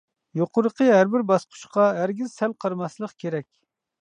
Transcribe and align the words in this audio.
يۇقىرىقى 0.39 0.87
ھەربىر 0.91 1.25
باسقۇچقا 1.33 1.85
ھەرگىز 1.99 2.35
سەل 2.41 2.57
قارىماسلىق 2.65 3.15
كېرەك. 3.27 3.49